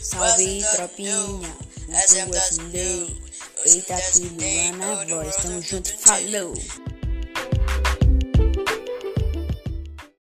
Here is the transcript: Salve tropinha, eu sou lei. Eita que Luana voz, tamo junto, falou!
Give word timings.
Salve 0.00 0.64
tropinha, 0.74 1.12
eu 1.12 2.40
sou 2.40 2.64
lei. 2.66 3.20
Eita 3.64 3.96
que 4.00 4.20
Luana 4.20 5.04
voz, 5.06 5.36
tamo 5.36 5.60
junto, 5.60 5.92
falou! 5.98 6.54